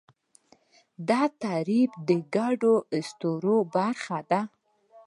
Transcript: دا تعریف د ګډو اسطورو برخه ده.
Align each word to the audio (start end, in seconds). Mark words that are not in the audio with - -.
دا 1.09 1.21
تعریف 1.43 1.91
د 2.07 2.09
ګډو 2.35 2.75
اسطورو 2.97 3.55
برخه 3.75 4.19
ده. 4.31 4.41